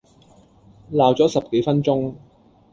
[0.91, 2.15] 鬧左十幾分鐘